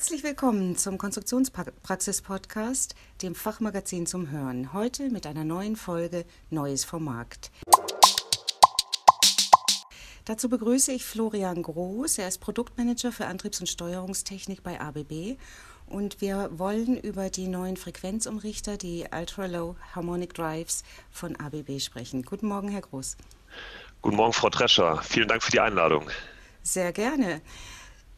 Herzlich 0.00 0.24
willkommen 0.24 0.78
zum 0.78 0.96
Konstruktionspraxis-Podcast, 0.96 2.94
dem 3.20 3.34
Fachmagazin 3.34 4.06
zum 4.06 4.30
Hören. 4.30 4.72
Heute 4.72 5.10
mit 5.10 5.26
einer 5.26 5.44
neuen 5.44 5.76
Folge 5.76 6.24
Neues 6.48 6.86
vom 6.86 7.04
Markt. 7.04 7.50
Dazu 10.24 10.48
begrüße 10.48 10.90
ich 10.90 11.04
Florian 11.04 11.62
Groß. 11.62 12.16
Er 12.16 12.28
ist 12.28 12.38
Produktmanager 12.38 13.12
für 13.12 13.26
Antriebs- 13.26 13.60
und 13.60 13.66
Steuerungstechnik 13.66 14.62
bei 14.62 14.80
ABB. 14.80 15.36
Und 15.86 16.22
wir 16.22 16.48
wollen 16.54 16.96
über 16.96 17.28
die 17.28 17.48
neuen 17.48 17.76
Frequenzumrichter, 17.76 18.78
die 18.78 19.04
Ultra 19.14 19.44
Low 19.44 19.76
Harmonic 19.94 20.32
Drives 20.32 20.82
von 21.10 21.36
ABB 21.36 21.78
sprechen. 21.78 22.22
Guten 22.22 22.46
Morgen, 22.46 22.68
Herr 22.68 22.80
Groß. 22.80 23.18
Guten 24.00 24.16
Morgen, 24.16 24.32
Frau 24.32 24.48
Drescher. 24.48 25.02
Vielen 25.02 25.28
Dank 25.28 25.42
für 25.42 25.50
die 25.50 25.60
Einladung. 25.60 26.08
Sehr 26.62 26.92
gerne. 26.94 27.42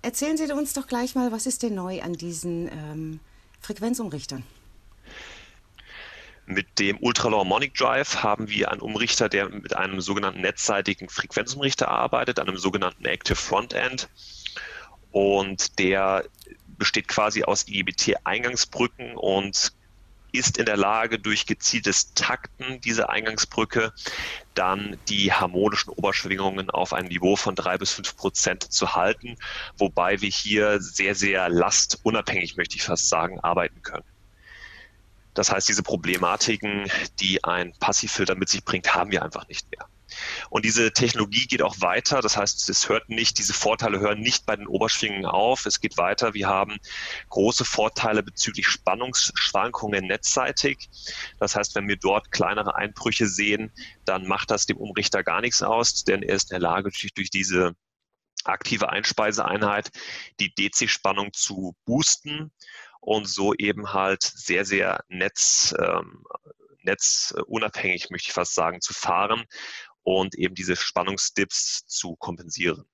Erzählen 0.02 0.36
Sie 0.36 0.52
uns 0.52 0.72
doch 0.72 0.88
gleich 0.88 1.14
mal, 1.14 1.30
was 1.30 1.46
ist 1.46 1.62
denn 1.62 1.76
neu 1.76 2.02
an 2.02 2.14
diesen 2.14 2.68
ähm, 2.68 3.20
Frequenzumrichtern? 3.60 4.42
Mit 6.44 6.80
dem 6.80 6.98
Ultra-Low 7.00 7.38
Harmonic 7.38 7.74
Drive 7.74 8.16
haben 8.16 8.48
wir 8.48 8.72
einen 8.72 8.80
Umrichter, 8.80 9.28
der 9.28 9.48
mit 9.48 9.76
einem 9.76 10.00
sogenannten 10.00 10.40
netzseitigen 10.40 11.08
Frequenzumrichter 11.08 11.88
arbeitet, 11.88 12.40
einem 12.40 12.58
sogenannten 12.58 13.04
Active 13.04 13.36
Frontend. 13.36 14.08
Und 15.12 15.78
der 15.78 16.24
besteht 16.66 17.06
quasi 17.06 17.44
aus 17.44 17.68
IGBT-Eingangsbrücken 17.68 19.16
und 19.16 19.72
ist 20.32 20.58
in 20.58 20.66
der 20.66 20.76
Lage, 20.76 21.18
durch 21.18 21.46
gezieltes 21.46 22.14
Takten 22.14 22.80
dieser 22.80 23.10
Eingangsbrücke 23.10 23.92
dann 24.54 24.96
die 25.08 25.32
harmonischen 25.32 25.90
Oberschwingungen 25.90 26.70
auf 26.70 26.92
einem 26.92 27.08
Niveau 27.08 27.36
von 27.36 27.54
drei 27.54 27.78
bis 27.78 27.92
fünf 27.92 28.16
Prozent 28.16 28.72
zu 28.72 28.94
halten, 28.94 29.36
wobei 29.78 30.20
wir 30.20 30.30
hier 30.30 30.80
sehr, 30.80 31.14
sehr 31.14 31.48
lastunabhängig, 31.48 32.56
möchte 32.56 32.76
ich 32.76 32.82
fast 32.82 33.08
sagen, 33.08 33.40
arbeiten 33.40 33.82
können. 33.82 34.04
Das 35.34 35.50
heißt, 35.50 35.68
diese 35.68 35.82
Problematiken, 35.82 36.90
die 37.20 37.42
ein 37.44 37.72
Passivfilter 37.78 38.34
mit 38.34 38.48
sich 38.48 38.64
bringt, 38.64 38.94
haben 38.94 39.10
wir 39.10 39.22
einfach 39.22 39.48
nicht 39.48 39.70
mehr. 39.70 39.86
Und 40.50 40.64
diese 40.64 40.92
Technologie 40.92 41.46
geht 41.46 41.62
auch 41.62 41.80
weiter. 41.80 42.20
Das 42.20 42.36
heißt, 42.36 42.68
es 42.68 42.88
hört 42.88 43.08
nicht, 43.08 43.38
diese 43.38 43.54
Vorteile 43.54 44.00
hören 44.00 44.20
nicht 44.20 44.46
bei 44.46 44.56
den 44.56 44.66
Oberschwingungen 44.66 45.26
auf. 45.26 45.66
Es 45.66 45.80
geht 45.80 45.96
weiter. 45.96 46.34
Wir 46.34 46.48
haben 46.48 46.78
große 47.28 47.64
Vorteile 47.64 48.22
bezüglich 48.22 48.66
Spannungsschwankungen 48.68 50.06
netzseitig. 50.06 50.88
Das 51.38 51.56
heißt, 51.56 51.74
wenn 51.74 51.88
wir 51.88 51.96
dort 51.96 52.30
kleinere 52.30 52.74
Einbrüche 52.74 53.26
sehen, 53.26 53.72
dann 54.04 54.26
macht 54.26 54.50
das 54.50 54.66
dem 54.66 54.76
Umrichter 54.76 55.22
gar 55.22 55.40
nichts 55.40 55.62
aus, 55.62 56.04
denn 56.04 56.22
er 56.22 56.36
ist 56.36 56.50
in 56.50 56.60
der 56.60 56.68
Lage, 56.68 56.90
durch, 57.14 57.30
diese 57.30 57.74
aktive 58.44 58.90
Einspeiseeinheit 58.90 59.90
die 60.40 60.52
DC-Spannung 60.54 61.32
zu 61.32 61.76
boosten 61.84 62.52
und 63.00 63.28
so 63.28 63.54
eben 63.54 63.92
halt 63.92 64.22
sehr, 64.22 64.64
sehr 64.64 65.04
netz, 65.08 65.74
ähm, 65.78 66.24
netzunabhängig, 66.82 68.10
möchte 68.10 68.28
ich 68.28 68.34
fast 68.34 68.54
sagen, 68.54 68.80
zu 68.80 68.94
fahren 68.94 69.44
und 70.02 70.34
eben 70.34 70.54
diese 70.54 70.76
Spannungsdips 70.76 71.84
zu 71.86 72.16
kompensieren. 72.16 72.84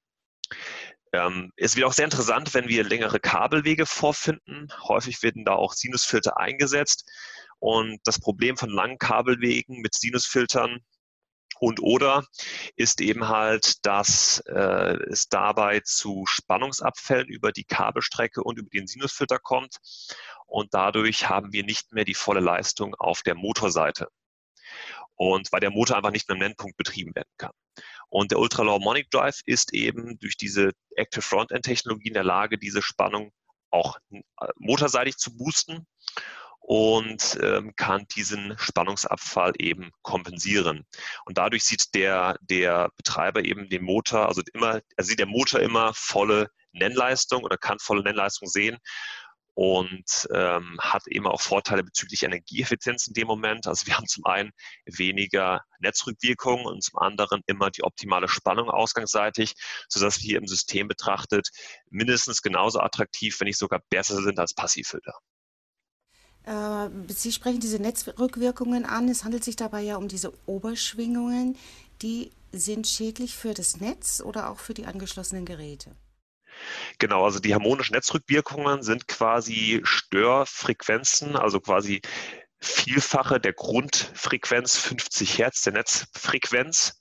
Ähm, 1.13 1.53
es 1.57 1.77
wird 1.77 1.87
auch 1.87 1.93
sehr 1.93 2.05
interessant, 2.05 2.55
wenn 2.55 2.69
wir 2.69 2.85
längere 2.85 3.21
Kabelwege 3.21 3.87
vorfinden. 3.87 4.69
Häufig 4.83 5.23
werden 5.23 5.45
da 5.45 5.55
auch 5.55 5.73
Sinusfilter 5.73 6.37
eingesetzt. 6.37 7.09
Und 7.61 7.99
das 8.05 8.21
Problem 8.21 8.57
von 8.57 8.71
langen 8.71 8.99
Kabelwegen 8.99 9.81
mit 9.81 9.95
Sinusfiltern 9.95 10.81
und 11.61 11.81
oder 11.81 12.25
ist 12.77 13.01
eben 13.01 13.29
halt, 13.29 13.85
dass 13.85 14.41
äh, 14.47 14.97
es 15.11 15.29
dabei 15.29 15.81
zu 15.81 16.25
Spannungsabfällen 16.27 17.27
über 17.27 17.51
die 17.51 17.65
Kabelstrecke 17.65 18.45
und 18.45 18.59
über 18.59 18.71
den 18.71 18.87
Sinusfilter 18.87 19.39
kommt. 19.39 19.79
Und 20.47 20.73
dadurch 20.73 21.29
haben 21.29 21.53
wir 21.53 21.65
nicht 21.65 21.93
mehr 21.93 22.05
die 22.05 22.15
volle 22.15 22.41
Leistung 22.41 22.95
auf 22.95 23.23
der 23.23 23.35
Motorseite 23.35 24.09
und 25.19 25.53
weil 25.53 25.61
der 25.61 25.71
Motor 25.71 25.97
einfach 25.97 26.13
nicht 26.13 26.29
mehr 26.29 26.37
am 26.37 26.41
Nennpunkt 26.41 26.77
betrieben 26.77 27.15
werden 27.15 27.29
kann. 27.37 27.53
Und 28.09 28.31
der 28.31 28.39
Ultra 28.39 28.63
Low 28.63 28.75
Harmonic 28.75 29.11
Drive 29.11 29.41
ist 29.45 29.75
eben 29.75 30.19
durch 30.21 30.37
diese 30.37 30.71
Active 30.95 31.23
Frontend 31.23 31.65
Technologie 31.65 32.09
in 32.09 32.15
der 32.15 32.25
Lage, 32.25 32.57
diese 32.57 32.83
Spannung 32.83 33.33
auch 33.71 33.99
äh, 34.11 34.21
motorseitig 34.57 35.17
zu 35.17 35.37
boosten 35.37 35.87
und 36.61 37.39
ähm, 37.43 37.75
kann 37.77 38.07
diesen 38.15 38.57
Spannungsabfall 38.59 39.53
eben 39.59 39.91
kompensieren. 40.03 40.87
Und 41.25 41.37
dadurch 41.37 41.65
sieht 41.65 41.95
der, 41.95 42.37
der 42.41 42.91
Betreiber 42.97 43.45
eben 43.45 43.69
den 43.69 43.85
Motor, 43.85 44.29
also 44.29 44.43
immer, 44.55 44.81
er 44.97 45.05
sieht 45.05 45.19
der 45.19 45.27
Motor 45.27 45.61
immer 45.61 45.93
volle 45.95 46.49
Nennleistung 46.73 47.43
oder 47.43 47.57
kann 47.57 47.79
volle 47.81 48.03
Nennleistung 48.03 48.49
sehen 48.49 48.79
und 49.59 50.29
ähm, 50.33 50.79
hat 50.79 51.09
eben 51.09 51.27
auch 51.27 51.41
Vorteile 51.41 51.83
bezüglich 51.83 52.23
Energieeffizienz 52.23 53.09
in 53.09 53.15
dem 53.15 53.27
Moment. 53.27 53.67
Also 53.67 53.89
wir 53.89 53.97
haben 53.97 54.07
zum 54.07 54.25
einen 54.25 54.53
weniger 54.87 55.63
Netzrückwirkungen 55.81 56.65
und 56.65 56.81
zum 56.81 57.01
anderen 57.01 57.43
immer 57.47 57.69
die 57.69 57.83
optimale 57.83 58.29
Spannung 58.29 58.71
ausgangsseitig, 58.71 59.55
sodass 59.89 60.21
wir 60.21 60.29
hier 60.29 60.39
im 60.39 60.47
System 60.47 60.87
betrachtet 60.87 61.49
mindestens 61.91 62.41
genauso 62.41 62.79
attraktiv, 62.79 63.41
wenn 63.41 63.47
nicht 63.47 63.59
sogar 63.59 63.81
besser 63.91 64.23
sind 64.23 64.39
als 64.39 64.55
Passivfilter. 64.55 65.15
Äh, 66.45 66.89
Sie 67.09 67.33
sprechen 67.33 67.59
diese 67.59 67.81
Netzrückwirkungen 67.81 68.85
an. 68.85 69.09
Es 69.09 69.25
handelt 69.25 69.43
sich 69.43 69.57
dabei 69.57 69.81
ja 69.81 69.97
um 69.97 70.07
diese 70.07 70.33
Oberschwingungen. 70.47 71.57
Die 72.01 72.31
sind 72.53 72.87
schädlich 72.87 73.35
für 73.35 73.55
das 73.55 73.81
Netz 73.81 74.23
oder 74.25 74.51
auch 74.51 74.61
für 74.61 74.75
die 74.75 74.87
angeschlossenen 74.87 75.45
Geräte? 75.45 75.97
Genau, 76.99 77.25
also 77.25 77.39
die 77.39 77.55
harmonischen 77.55 77.95
Netzrückwirkungen 77.95 78.83
sind 78.83 79.09
quasi 79.09 79.81
Störfrequenzen, 79.85 81.37
also 81.37 81.61
quasi 81.61 82.01
Vielfache 82.61 83.39
der 83.39 83.53
Grundfrequenz 83.53 84.77
50 84.79 85.39
Hertz 85.39 85.63
der 85.63 85.75
Netzfrequenz 85.75 87.01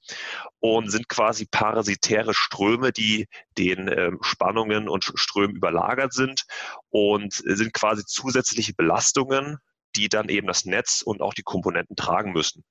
und 0.59 0.91
sind 0.91 1.09
quasi 1.09 1.47
parasitäre 1.49 2.35
Ströme, 2.35 2.91
die 2.91 3.27
den 3.57 3.87
äh, 3.87 4.11
Spannungen 4.21 4.87
und 4.87 5.11
Strömen 5.15 5.55
überlagert 5.55 6.13
sind 6.13 6.45
und 6.89 7.33
sind 7.33 7.73
quasi 7.73 8.05
zusätzliche 8.05 8.75
Belastungen 8.75 9.57
die 9.97 10.09
dann 10.09 10.29
eben 10.29 10.47
das 10.47 10.65
Netz 10.65 11.01
und 11.01 11.21
auch 11.21 11.33
die 11.33 11.43
Komponenten 11.43 11.95
tragen 11.95 12.31
müssen. 12.31 12.63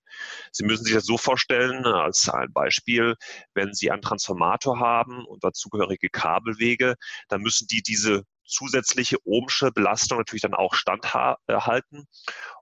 Sie 0.52 0.64
müssen 0.64 0.84
sich 0.84 0.94
das 0.94 1.04
so 1.04 1.18
vorstellen, 1.18 1.84
als 1.84 2.28
ein 2.28 2.52
Beispiel, 2.52 3.16
wenn 3.54 3.74
Sie 3.74 3.90
einen 3.90 4.02
Transformator 4.02 4.78
haben 4.78 5.24
und 5.26 5.42
dazugehörige 5.44 6.08
Kabelwege, 6.08 6.94
dann 7.28 7.42
müssen 7.42 7.66
die 7.66 7.82
diese 7.82 8.24
zusätzliche 8.44 9.18
ohmsche 9.24 9.72
Belastung 9.72 10.18
natürlich 10.18 10.42
dann 10.42 10.54
auch 10.54 10.74
standhalten 10.74 12.06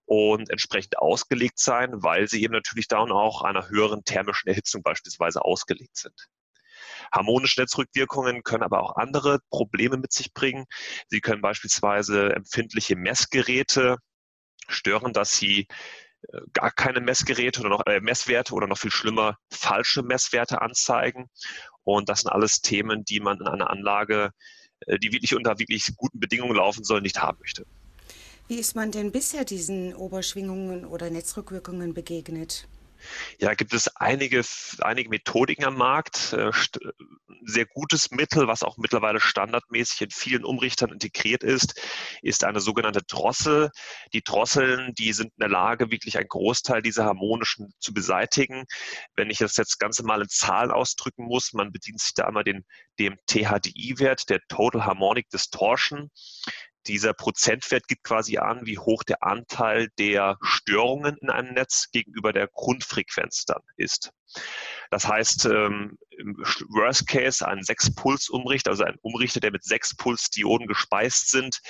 und 0.06 0.50
entsprechend 0.50 0.98
ausgelegt 0.98 1.58
sein, 1.58 2.02
weil 2.02 2.26
sie 2.26 2.42
eben 2.42 2.54
natürlich 2.54 2.88
dann 2.88 3.12
auch 3.12 3.42
einer 3.42 3.68
höheren 3.68 4.02
thermischen 4.04 4.48
Erhitzung 4.48 4.82
beispielsweise 4.82 5.44
ausgelegt 5.44 5.96
sind. 5.96 6.14
Harmonische 7.12 7.60
Netzrückwirkungen 7.60 8.42
können 8.42 8.62
aber 8.62 8.82
auch 8.82 8.96
andere 8.96 9.40
Probleme 9.50 9.96
mit 9.96 10.12
sich 10.12 10.32
bringen. 10.32 10.64
Sie 11.08 11.20
können 11.20 11.42
beispielsweise 11.42 12.34
empfindliche 12.34 12.96
Messgeräte 12.96 13.96
stören, 14.68 15.12
dass 15.12 15.36
sie 15.36 15.66
äh, 16.32 16.40
gar 16.52 16.70
keine 16.70 17.00
Messgeräte 17.00 17.60
oder 17.60 17.70
noch 17.70 17.86
äh, 17.86 18.00
Messwerte 18.00 18.54
oder 18.54 18.66
noch 18.66 18.78
viel 18.78 18.90
schlimmer 18.90 19.38
falsche 19.50 20.02
Messwerte 20.02 20.60
anzeigen. 20.62 21.28
Und 21.82 22.08
das 22.08 22.20
sind 22.20 22.30
alles 22.30 22.60
Themen, 22.60 23.04
die 23.04 23.20
man 23.20 23.40
in 23.40 23.46
einer 23.46 23.70
Anlage, 23.70 24.30
äh, 24.86 24.98
die 24.98 25.12
wirklich 25.12 25.34
unter 25.34 25.58
wirklich 25.58 25.94
guten 25.96 26.20
Bedingungen 26.20 26.56
laufen 26.56 26.84
soll, 26.84 27.00
nicht 27.00 27.20
haben 27.20 27.38
möchte. 27.40 27.66
Wie 28.46 28.56
ist 28.56 28.76
man 28.76 28.90
denn 28.90 29.10
bisher 29.10 29.44
diesen 29.44 29.94
Oberschwingungen 29.94 30.84
oder 30.84 31.08
Netzrückwirkungen 31.08 31.94
begegnet? 31.94 32.68
Ja, 33.38 33.54
gibt 33.54 33.74
es 33.74 33.88
einige, 33.96 34.42
einige 34.80 35.08
Methodiken 35.08 35.64
am 35.64 35.76
Markt. 35.76 36.32
Äh, 36.32 36.50
sehr 37.44 37.66
gutes 37.66 38.10
Mittel, 38.10 38.46
was 38.48 38.62
auch 38.62 38.76
mittlerweile 38.78 39.20
standardmäßig 39.20 40.02
in 40.02 40.10
vielen 40.10 40.44
Umrichtern 40.44 40.90
integriert 40.90 41.42
ist, 41.42 41.80
ist 42.22 42.44
eine 42.44 42.60
sogenannte 42.60 43.02
Drossel. 43.02 43.70
Die 44.12 44.22
Drosseln, 44.22 44.94
die 44.94 45.12
sind 45.12 45.26
in 45.26 45.40
der 45.40 45.48
Lage, 45.48 45.90
wirklich 45.90 46.16
einen 46.16 46.28
Großteil 46.28 46.82
dieser 46.82 47.04
harmonischen 47.04 47.72
zu 47.78 47.92
beseitigen. 47.92 48.64
Wenn 49.14 49.30
ich 49.30 49.38
das 49.38 49.56
jetzt 49.56 49.78
Ganze 49.78 50.04
mal 50.04 50.22
in 50.22 50.28
Zahlen 50.28 50.70
ausdrücken 50.70 51.24
muss, 51.24 51.52
man 51.52 51.72
bedient 51.72 52.00
sich 52.00 52.14
da 52.14 52.26
einmal 52.26 52.44
den, 52.44 52.64
dem 52.98 53.16
THDI-Wert, 53.26 54.30
der 54.30 54.40
Total 54.48 54.84
Harmonic 54.84 55.28
Distortion. 55.30 56.10
Dieser 56.86 57.14
Prozentwert 57.14 57.88
gibt 57.88 58.04
quasi 58.04 58.38
an, 58.38 58.66
wie 58.66 58.78
hoch 58.78 59.02
der 59.04 59.22
Anteil 59.22 59.88
der 59.98 60.38
Störungen 60.42 61.16
in 61.18 61.30
einem 61.30 61.54
Netz 61.54 61.90
gegenüber 61.90 62.32
der 62.32 62.48
Grundfrequenz 62.48 63.44
dann 63.44 63.62
ist. 63.76 64.12
Das 64.90 65.08
heißt, 65.08 65.46
ähm, 65.46 65.98
im 66.10 66.36
Worst 66.68 67.06
Case 67.08 67.46
ein 67.46 67.60
6-Puls-Umrichter, 67.60 68.70
also 68.70 68.84
ein 68.84 68.98
Umrichter, 69.02 69.40
der 69.40 69.50
mit 69.50 69.64
6 69.64 69.96
Puls-Dioden 69.96 70.66
gespeist 70.66 71.30
sind, 71.30 71.60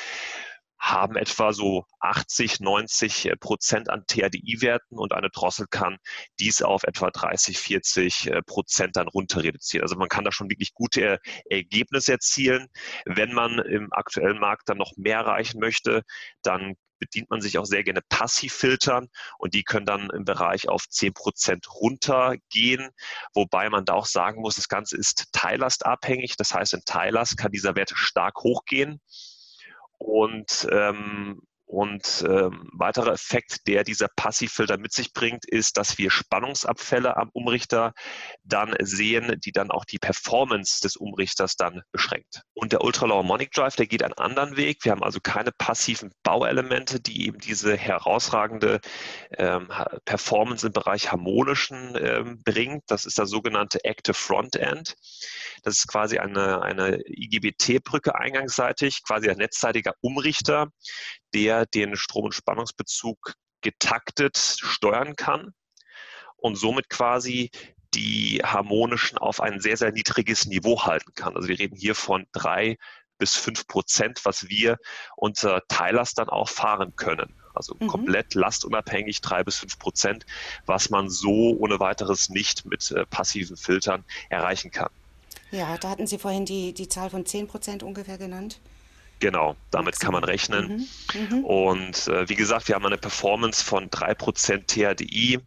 haben 0.84 1.16
etwa 1.16 1.54
so 1.54 1.86
80, 2.00 2.60
90 2.60 3.26
äh, 3.26 3.36
Prozent 3.36 3.88
an 3.88 4.04
THDI-Werten 4.06 4.98
und 4.98 5.14
eine 5.14 5.30
Drossel 5.30 5.66
kann 5.70 5.96
dies 6.38 6.60
auf 6.60 6.82
etwa 6.84 7.10
30, 7.10 7.58
40 7.58 8.26
äh, 8.26 8.42
Prozent 8.42 8.96
dann 8.96 9.08
runter 9.08 9.42
reduzieren. 9.42 9.82
Also 9.82 9.96
man 9.96 10.10
kann 10.10 10.24
da 10.24 10.32
schon 10.32 10.50
wirklich 10.50 10.74
gute 10.74 11.18
Ergebnisse 11.48 12.12
erzielen. 12.12 12.68
Wenn 13.06 13.32
man 13.32 13.58
im 13.60 13.92
aktuellen 13.92 14.38
Markt 14.38 14.68
dann 14.68 14.76
noch 14.76 14.92
mehr 14.96 15.18
erreichen 15.20 15.58
möchte, 15.58 16.02
dann 16.42 16.74
bedient 16.98 17.30
man 17.30 17.40
sich 17.40 17.56
auch 17.58 17.64
sehr 17.64 17.82
gerne 17.82 18.02
Passivfiltern 18.10 19.08
und 19.38 19.54
die 19.54 19.64
können 19.64 19.86
dann 19.86 20.10
im 20.10 20.24
Bereich 20.24 20.68
auf 20.68 20.84
10% 20.84 21.66
runtergehen, 21.68 22.90
wobei 23.32 23.70
man 23.70 23.86
da 23.86 23.94
auch 23.94 24.06
sagen 24.06 24.42
muss, 24.42 24.56
das 24.56 24.68
Ganze 24.68 24.96
ist 24.98 25.28
teillastabhängig. 25.32 26.36
Das 26.36 26.52
heißt, 26.54 26.74
in 26.74 26.82
Teillast 26.84 27.38
kann 27.38 27.52
dieser 27.52 27.74
Wert 27.74 27.92
stark 27.94 28.42
hochgehen 28.42 29.00
und 29.98 30.66
ähm, 30.70 31.40
und 31.66 32.24
ähm, 32.28 32.68
weiterer 32.72 33.12
Effekt, 33.12 33.66
der 33.66 33.84
dieser 33.84 34.08
Passivfilter 34.14 34.76
mit 34.76 34.92
sich 34.92 35.12
bringt, 35.12 35.44
ist, 35.46 35.76
dass 35.76 35.98
wir 35.98 36.10
Spannungsabfälle 36.10 37.16
am 37.16 37.30
Umrichter 37.32 37.94
dann 38.42 38.74
sehen, 38.80 39.40
die 39.44 39.52
dann 39.52 39.70
auch 39.70 39.84
die 39.84 39.98
Performance 39.98 40.80
des 40.82 40.96
Umrichters 40.96 41.56
dann 41.56 41.82
beschränkt. 41.90 42.42
Und 42.52 42.72
der 42.72 42.82
Ultra-Low 42.82 43.16
Harmonic 43.16 43.52
Drive, 43.52 43.76
der 43.76 43.86
geht 43.86 44.02
einen 44.02 44.14
anderen 44.14 44.56
Weg. 44.56 44.84
Wir 44.84 44.92
haben 44.92 45.02
also 45.02 45.20
keine 45.20 45.52
passiven 45.52 46.12
Bauelemente, 46.22 47.00
die 47.00 47.26
eben 47.26 47.38
diese 47.38 47.76
herausragende 47.76 48.80
ähm, 49.38 49.68
Performance 50.04 50.66
im 50.66 50.72
Bereich 50.72 51.10
harmonischen 51.10 51.96
ähm, 51.98 52.42
bringt. 52.44 52.84
Das 52.88 53.06
ist 53.06 53.18
das 53.18 53.30
sogenannte 53.30 53.84
Active 53.84 54.14
Frontend. 54.14 54.94
Das 55.62 55.78
ist 55.78 55.88
quasi 55.88 56.18
eine, 56.18 56.62
eine 56.62 57.00
IGBT-Brücke 57.06 58.14
eingangsseitig, 58.14 59.02
quasi 59.02 59.30
ein 59.30 59.38
netzseitiger 59.38 59.94
Umrichter, 60.02 60.68
der 61.34 61.66
den 61.66 61.96
Strom- 61.96 62.24
und 62.24 62.34
Spannungsbezug 62.34 63.34
getaktet 63.60 64.36
steuern 64.36 65.16
kann 65.16 65.52
und 66.36 66.56
somit 66.56 66.88
quasi 66.88 67.50
die 67.94 68.40
harmonischen 68.44 69.18
auf 69.18 69.40
ein 69.40 69.60
sehr, 69.60 69.76
sehr 69.76 69.92
niedriges 69.92 70.46
Niveau 70.46 70.82
halten 70.84 71.14
kann. 71.14 71.36
Also 71.36 71.48
wir 71.48 71.58
reden 71.58 71.76
hier 71.76 71.94
von 71.94 72.26
drei 72.32 72.76
bis 73.18 73.36
fünf 73.36 73.66
Prozent, 73.66 74.24
was 74.24 74.48
wir 74.48 74.76
unter 75.16 75.62
Teillast 75.68 76.18
dann 76.18 76.28
auch 76.28 76.48
fahren 76.48 76.96
können. 76.96 77.34
Also 77.54 77.76
mhm. 77.78 77.86
komplett 77.86 78.34
lastunabhängig 78.34 79.20
drei 79.20 79.44
bis 79.44 79.56
fünf 79.56 79.78
Prozent, 79.78 80.26
was 80.66 80.90
man 80.90 81.08
so 81.08 81.56
ohne 81.56 81.78
weiteres 81.78 82.28
nicht 82.28 82.66
mit 82.66 82.90
äh, 82.90 83.06
passiven 83.06 83.56
Filtern 83.56 84.04
erreichen 84.28 84.72
kann. 84.72 84.90
Ja, 85.52 85.78
da 85.78 85.90
hatten 85.90 86.08
Sie 86.08 86.18
vorhin 86.18 86.44
die, 86.44 86.72
die 86.74 86.88
Zahl 86.88 87.10
von 87.10 87.24
zehn 87.26 87.46
Prozent 87.46 87.84
ungefähr 87.84 88.18
genannt. 88.18 88.60
Genau, 89.24 89.56
damit 89.70 89.98
kann 90.00 90.12
man 90.12 90.22
rechnen. 90.22 90.86
Mhm. 91.14 91.36
Mhm. 91.38 91.44
Und 91.46 92.08
äh, 92.08 92.28
wie 92.28 92.34
gesagt, 92.34 92.68
wir 92.68 92.74
haben 92.74 92.84
eine 92.84 92.98
Performance 92.98 93.64
von 93.64 93.88
3% 93.88 94.66
THDI. 94.66 95.40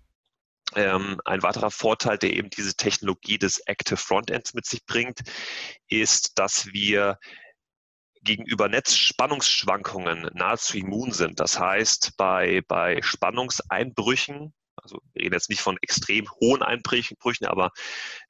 Ähm, 0.75 1.21
ein 1.25 1.43
weiterer 1.43 1.69
Vorteil, 1.69 2.17
der 2.17 2.33
eben 2.33 2.49
diese 2.49 2.73
Technologie 2.73 3.37
des 3.37 3.59
Active 3.67 3.97
Frontends 3.97 4.55
mit 4.55 4.65
sich 4.65 4.83
bringt, 4.87 5.19
ist, 5.89 6.39
dass 6.39 6.65
wir 6.73 7.19
gegenüber 8.23 8.67
Netzspannungsschwankungen 8.67 10.31
nahezu 10.33 10.79
immun 10.79 11.11
sind. 11.11 11.39
Das 11.39 11.59
heißt, 11.59 12.17
bei, 12.17 12.63
bei 12.67 12.99
Spannungseinbrüchen 13.03 14.55
also 14.87 15.01
wir 15.13 15.23
reden 15.23 15.33
jetzt 15.33 15.49
nicht 15.49 15.61
von 15.61 15.77
extrem 15.81 16.29
hohen 16.39 16.63
Einbrüchen, 16.63 17.17
aber 17.45 17.71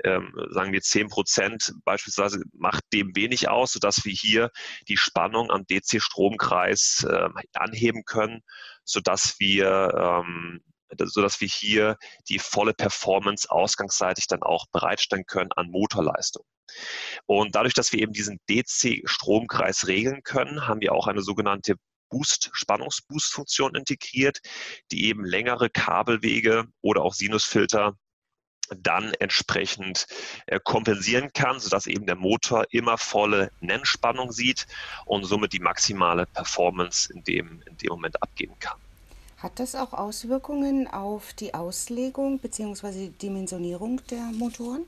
ähm, 0.04 0.33
sagen 0.50 0.74
wir 0.74 0.81
10 0.81 1.07
Prozent 1.07 1.74
beispielsweise 1.86 2.42
macht 2.54 2.83
dem 2.94 3.15
wenig 3.15 3.48
aus, 3.48 3.74
sodass 3.74 4.04
wir 4.06 4.13
hier 4.13 4.50
die 4.88 4.98
Spannung 4.98 5.51
am 5.51 5.65
DC-Stromkreis 5.68 7.06
äh, 7.07 7.30
anheben 7.54 8.04
können, 8.06 8.42
sodass 8.83 9.39
wir 9.39 10.24
ähm, 10.24 10.62
sodass 11.04 11.42
wir 11.42 11.50
hier 11.50 11.98
die 12.30 12.39
volle 12.39 12.74
Performance 12.74 13.51
ausgangsseitig 13.51 14.27
dann 14.27 14.42
auch 14.42 14.65
bereitstellen 14.71 15.25
können 15.25 15.51
an 15.51 15.69
Motorleistung. 15.69 16.45
Und 17.25 17.56
dadurch, 17.56 17.74
dass 17.74 17.92
wir 17.92 18.00
eben 18.00 18.13
diesen 18.13 18.39
DC-Stromkreis 18.50 19.88
regeln 19.88 20.24
können, 20.24 20.68
haben 20.68 20.81
wir 20.81 20.94
auch 20.94 21.07
eine 21.07 21.21
sogenannte 21.21 21.75
Boost, 22.09 22.50
Spannungsboost-Funktion 22.54 23.75
integriert, 23.75 24.39
die 24.92 25.06
eben 25.06 25.25
längere 25.25 25.69
Kabelwege 25.69 26.65
oder 26.81 27.04
auch 27.04 27.13
Sinusfilter 27.13 27.98
dann 28.75 29.13
entsprechend 29.19 30.07
äh, 30.45 30.59
kompensieren 30.62 31.31
kann, 31.33 31.59
sodass 31.59 31.88
eben 31.88 32.06
der 32.06 32.15
Motor 32.15 32.65
immer 32.71 32.98
volle 32.98 33.51
Nennspannung 33.62 34.31
sieht 34.31 34.68
und 35.06 35.24
somit 35.25 35.54
die 35.54 35.59
maximale 35.59 36.25
Performance 36.25 37.12
in 37.13 37.24
dem, 37.24 37.62
in 37.65 37.77
dem 37.77 37.89
Moment 37.89 38.21
abgeben 38.21 38.56
kann. 38.59 38.77
Hat 39.38 39.59
das 39.59 39.75
auch 39.75 39.94
Auswirkungen 39.94 40.88
auf 40.88 41.33
die 41.33 41.54
Auslegung 41.54 42.39
bzw. 42.39 43.09
Dimensionierung 43.21 44.01
der 44.09 44.24
Motoren? 44.33 44.86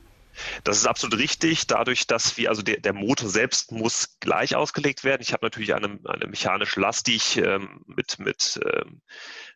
Das 0.63 0.77
ist 0.77 0.85
absolut 0.85 1.17
richtig. 1.19 1.67
Dadurch, 1.67 2.07
dass 2.07 2.37
wir, 2.37 2.49
also 2.49 2.61
der, 2.61 2.79
der 2.79 2.93
Motor 2.93 3.29
selbst 3.29 3.71
muss 3.71 4.19
gleich 4.19 4.55
ausgelegt 4.55 5.03
werden. 5.03 5.21
Ich 5.21 5.33
habe 5.33 5.45
natürlich 5.45 5.73
eine, 5.73 5.99
eine 6.05 6.27
mechanische 6.27 6.79
Last, 6.79 7.07
die 7.07 7.15
ich 7.15 7.37
ähm, 7.37 7.83
mit, 7.87 8.19
mit, 8.19 8.59
ähm, 8.65 9.01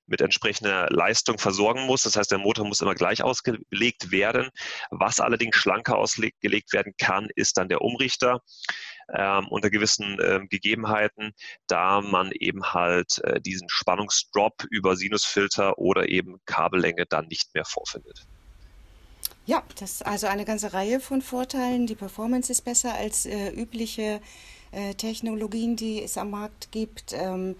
mit 0.06 0.22
entsprechender 0.22 0.88
Leistung 0.90 1.38
versorgen 1.38 1.86
muss. 1.86 2.04
Das 2.04 2.16
heißt, 2.16 2.31
der 2.31 2.38
Motor 2.38 2.66
muss 2.66 2.81
immer 2.81 2.96
gleich 2.96 3.24
ausgelegt 3.24 4.12
werden. 4.12 4.50
Was 4.90 5.20
allerdings 5.20 5.56
schlanker 5.56 5.98
ausgelegt 5.98 6.74
werden 6.74 6.94
kann, 6.98 7.30
ist 7.36 7.58
dann 7.58 7.70
der 7.70 7.81
Umrichter. 7.81 8.42
Ähm, 9.14 9.48
unter 9.50 9.70
gewissen 9.70 10.18
ähm, 10.24 10.48
Gegebenheiten, 10.48 11.34
da 11.68 12.00
man 12.00 12.31
eben 12.31 12.74
halt 12.74 13.20
äh, 13.25 13.42
diesen 13.42 13.68
Spannungsdrop 13.68 14.64
über 14.70 14.96
Sinusfilter 14.96 15.78
oder 15.78 16.08
eben 16.08 16.40
Kabellänge 16.46 17.06
dann 17.06 17.28
nicht 17.28 17.54
mehr 17.54 17.66
vorfindet. 17.66 18.25
Ja, 19.45 19.63
das 19.80 19.92
ist 19.92 20.06
also 20.06 20.28
eine 20.28 20.45
ganze 20.45 20.74
Reihe 20.74 21.00
von 21.00 21.22
Vorteilen. 21.22 21.86
Die 21.86 21.95
Performance 21.95 22.51
ist 22.51 22.62
besser 22.62 22.94
als 22.94 23.25
äh, 23.25 23.50
übliche 23.50 24.22
äh, 24.72 24.94
Technologien, 24.94 25.75
die 25.75 26.01
es 26.01 26.18
am 26.18 26.30
Markt 26.31 26.72
gibt. 26.72 27.13
Ähm, 27.13 27.56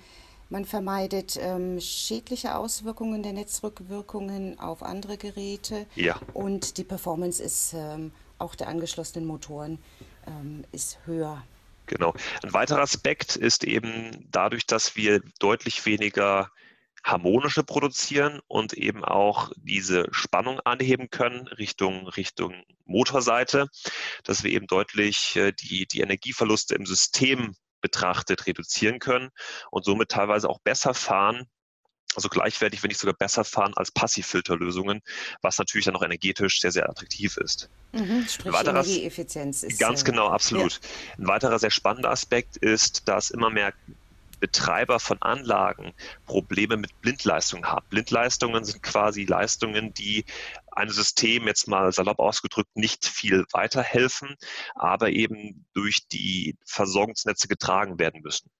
man 0.50 0.66
vermeidet 0.66 1.38
ähm, 1.42 1.80
schädliche 1.82 2.56
Auswirkungen 2.56 3.24
der 3.24 3.34
Netzrückwirkungen 3.34 4.60
auf 4.60 4.84
andere 4.84 5.18
Geräte. 5.18 5.88
Ja. 5.96 6.20
Und 6.34 6.78
die 6.78 6.84
Performance 6.84 7.42
ist 7.42 7.74
ähm, 7.74 8.12
auch 8.38 8.56
der 8.56 8.68
angeschlossenen 8.68 9.28
Motoren 9.28 9.80
ähm, 10.28 10.64
ist 10.72 11.00
höher. 11.06 11.44
Genau. 11.88 12.14
Ein 12.44 12.54
weiterer 12.54 12.82
Aspekt 12.82 13.36
ist 13.36 13.64
eben 13.64 14.28
dadurch, 14.32 14.66
dass 14.66 14.96
wir 14.96 15.22
deutlich 15.40 15.86
weniger 15.86 16.50
harmonische 17.04 17.64
produzieren 17.64 18.40
und 18.48 18.74
eben 18.74 19.04
auch 19.04 19.52
diese 19.58 20.08
Spannung 20.12 20.60
anheben 20.62 21.10
können 21.10 21.48
Richtung, 21.48 22.08
Richtung 22.08 22.64
Motorseite, 22.86 23.68
dass 24.24 24.44
wir 24.44 24.52
eben 24.52 24.68
deutlich 24.68 25.36
äh, 25.36 25.52
die, 25.52 25.86
die 25.86 26.02
Energieverluste 26.02 26.76
im 26.76 26.86
System 26.86 27.56
betrachtet 27.82 28.48
reduzieren 28.48 29.00
können 29.00 29.30
und 29.70 29.84
somit 29.84 30.10
teilweise 30.10 30.50
auch 30.50 30.60
besser 30.60 30.94
fahren, 30.94 31.48
also 32.16 32.30
gleichwertig, 32.30 32.84
wenn 32.84 32.90
nicht 32.90 33.00
sogar 33.00 33.16
besser 33.16 33.44
fahren 33.44 33.74
als 33.76 33.92
Passivfilterlösungen, 33.92 35.02
was 35.42 35.58
natürlich 35.58 35.86
dann 35.86 35.96
auch 35.96 36.04
energetisch 36.04 36.62
sehr, 36.62 36.72
sehr 36.72 36.90
attraktiv 36.90 37.38
ist. 37.38 37.70
Mhm, 37.92 38.26
sprich 38.28 38.54
weiteres, 38.54 38.88
Energieeffizienz 38.88 39.64
ist. 39.64 39.80
Ganz 39.80 40.02
äh, 40.02 40.06
genau, 40.06 40.28
absolut. 40.28 40.74
Ja. 40.74 41.16
Ein 41.18 41.28
weiterer 41.28 41.60
sehr 41.60 41.72
spannender 41.72 42.12
Aspekt 42.12 42.58
ist, 42.58 43.08
dass 43.08 43.32
immer 43.32 43.50
mehr 43.50 43.74
Betreiber 44.44 45.00
von 45.00 45.22
Anlagen 45.22 45.94
Probleme 46.26 46.76
mit 46.76 47.00
Blindleistungen 47.00 47.66
haben. 47.66 47.88
Blindleistungen 47.90 48.66
sind 48.66 48.84
quasi 48.84 49.24
Leistungen, 49.24 49.94
die 49.94 50.26
einem 50.70 50.92
System 50.92 51.48
jetzt 51.48 51.70
mal 51.70 51.94
salopp 51.94 52.20
ausgedrückt 52.20 52.76
nicht 52.76 53.06
viel 53.06 53.46
weiterhelfen, 53.54 54.36
aber 54.76 55.12
eben 55.12 55.66
durch 55.74 56.10
die 56.10 56.58
Versorgungsnetze 56.66 57.48
getragen 57.48 58.00
werden 58.00 58.20
müssen. 58.22 58.52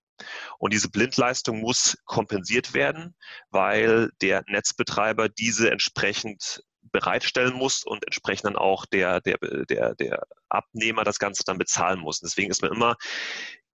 Und 0.56 0.72
diese 0.72 0.88
Blindleistung 0.88 1.60
muss 1.60 1.98
kompensiert 2.06 2.72
werden, 2.72 3.14
weil 3.50 4.10
der 4.22 4.42
Netzbetreiber 4.46 5.28
diese 5.28 5.70
entsprechend 5.70 6.64
bereitstellen 6.80 7.52
muss 7.52 7.84
und 7.84 8.06
entsprechend 8.06 8.46
dann 8.46 8.56
auch 8.56 8.86
der, 8.86 9.20
der, 9.20 9.36
der, 9.68 9.94
der 9.96 10.26
Abnehmer 10.48 11.04
das 11.04 11.18
Ganze 11.18 11.44
dann 11.44 11.58
bezahlen 11.58 12.00
muss. 12.00 12.20
deswegen 12.20 12.50
ist 12.50 12.62
man 12.62 12.72
immer 12.72 12.96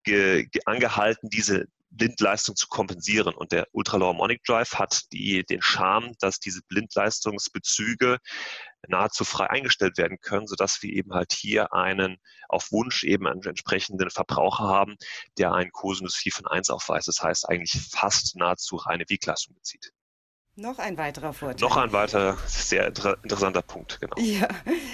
ge, 0.03 0.47
ge, 0.47 0.63
angehalten, 0.65 1.29
diese 1.29 1.69
Blindleistung 1.91 2.57
zu 2.57 2.69
kompensieren. 2.69 3.35
Und 3.35 3.53
der 3.53 3.67
Ultra-Low 3.73 4.09
Harmonic 4.09 4.43
Drive 4.45 4.75
hat 4.75 5.13
die, 5.13 5.45
den 5.45 5.63
Charme, 5.63 6.13
dass 6.21 6.39
diese 6.39 6.63
Blindleistungsbezüge 6.69 8.19
nahezu 8.89 9.25
frei 9.25 9.51
eingestellt 9.51 9.99
werden 9.99 10.19
können, 10.21 10.47
sodass 10.47 10.83
wir 10.83 10.93
eben 10.93 11.13
halt 11.13 11.33
hier 11.33 11.73
einen 11.73 12.19
auf 12.49 12.73
Wunsch 12.73 13.05
eben 13.05 13.27
einen 13.27 13.43
entsprechenden 13.43 14.11
Verbraucher 14.11 14.65
haben, 14.65 14.97
der 15.39 15.53
einen 15.53 15.71
Cosinus 15.73 16.17
4 16.17 16.33
von 16.33 16.47
1 16.47 16.71
aufweist. 16.71 17.09
Das 17.09 17.23
heißt 17.23 17.49
eigentlich 17.49 17.73
fast 17.91 18.37
nahezu 18.37 18.77
reine 18.77 19.05
Wegleistung 19.09 19.55
bezieht. 19.55 19.93
Noch 20.57 20.79
ein 20.79 20.99
weiterer 20.99 21.33
Vorteil. 21.33 21.69
Noch 21.69 21.77
ein 21.77 21.93
weiterer 21.93 22.37
sehr 22.47 22.89
inter 22.89 23.17
interessanter 23.23 23.63
Punkt, 23.63 24.01
genau. 24.01 24.17
Ja, 24.19 24.49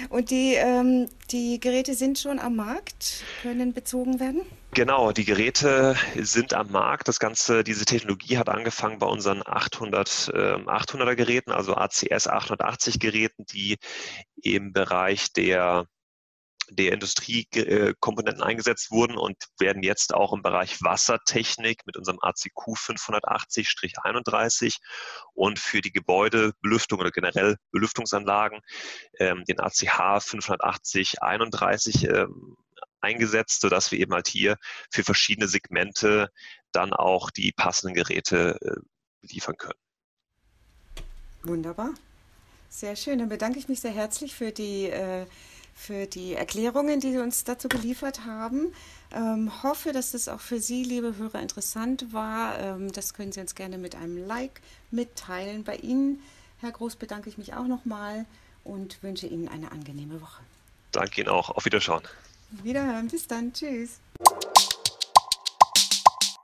und 0.09 0.29
die, 0.29 0.53
ähm, 0.53 1.09
die 1.31 1.59
Geräte 1.59 1.93
sind 1.93 2.19
schon 2.19 2.39
am 2.39 2.55
Markt, 2.55 3.23
können 3.41 3.73
bezogen 3.73 4.19
werden? 4.19 4.41
Genau, 4.73 5.11
die 5.11 5.25
Geräte 5.25 5.95
sind 6.15 6.53
am 6.53 6.71
Markt. 6.71 7.07
Das 7.07 7.19
Ganze, 7.19 7.63
diese 7.63 7.85
Technologie 7.85 8.37
hat 8.37 8.49
angefangen 8.49 8.99
bei 8.99 9.07
unseren 9.07 9.41
800, 9.45 10.31
äh, 10.33 10.37
800er 10.37 11.15
Geräten, 11.15 11.51
also 11.51 11.75
ACS 11.75 12.27
880 12.27 12.99
Geräten, 12.99 13.45
die 13.45 13.77
im 14.41 14.71
Bereich 14.71 15.33
der 15.33 15.87
der 16.69 16.91
Industriekomponenten 16.91 18.43
eingesetzt 18.43 18.91
wurden 18.91 19.17
und 19.17 19.37
werden 19.59 19.83
jetzt 19.83 20.13
auch 20.13 20.33
im 20.33 20.41
Bereich 20.41 20.81
Wassertechnik 20.81 21.85
mit 21.85 21.97
unserem 21.97 22.19
ACQ 22.21 22.75
580-31 22.75 24.77
und 25.33 25.59
für 25.59 25.81
die 25.81 25.91
Gebäudebelüftung 25.91 26.99
oder 26.99 27.11
generell 27.11 27.57
Belüftungsanlagen 27.71 28.61
ähm, 29.19 29.43
den 29.45 29.59
ACH 29.59 30.23
580-31 30.23 32.09
ähm, 32.09 32.57
eingesetzt, 33.01 33.61
sodass 33.61 33.91
wir 33.91 33.99
eben 33.99 34.13
halt 34.13 34.27
hier 34.27 34.57
für 34.91 35.03
verschiedene 35.03 35.47
Segmente 35.47 36.29
dann 36.71 36.93
auch 36.93 37.31
die 37.31 37.51
passenden 37.51 37.95
Geräte 37.95 38.57
äh, 38.61 38.75
liefern 39.21 39.57
können. 39.57 39.79
Wunderbar. 41.43 41.93
Sehr 42.69 42.95
schön. 42.95 43.19
Dann 43.19 43.29
bedanke 43.29 43.59
ich 43.59 43.69
mich 43.69 43.79
sehr 43.79 43.91
herzlich 43.91 44.35
für 44.35 44.51
die, 44.51 44.85
äh, 44.85 45.25
für 45.77 46.07
die 46.07 46.33
Erklärungen, 46.33 46.99
die 46.99 47.11
Sie 47.11 47.19
uns 47.19 47.43
dazu 47.43 47.69
geliefert 47.69 48.25
haben. 48.25 48.73
Ähm, 49.13 49.51
hoffe, 49.63 49.93
dass 49.93 50.11
das 50.11 50.27
auch 50.27 50.39
für 50.39 50.59
Sie, 50.59 50.83
liebe 50.83 51.15
Hörer, 51.17 51.39
interessant 51.39 52.11
war. 52.11 52.59
Ähm, 52.59 52.91
das 52.91 53.13
können 53.13 53.31
Sie 53.31 53.39
uns 53.39 53.55
gerne 53.55 53.77
mit 53.77 53.95
einem 53.95 54.17
Like 54.27 54.59
mitteilen. 54.91 55.63
Bei 55.63 55.75
Ihnen, 55.75 56.21
Herr 56.59 56.71
Groß, 56.71 56.95
bedanke 56.95 57.29
ich 57.29 57.37
mich 57.37 57.53
auch 57.53 57.67
nochmal 57.67 58.25
und 58.63 59.01
wünsche 59.03 59.27
Ihnen 59.27 59.47
eine 59.47 59.71
angenehme 59.71 60.19
Woche. 60.19 60.41
Danke 60.91 61.21
Ihnen 61.21 61.29
auch. 61.29 61.51
Auf 61.51 61.65
Wiederschauen. 61.65 62.03
Wiederhören. 62.63 63.07
Bis 63.07 63.27
dann. 63.27 63.53
Tschüss. 63.53 63.99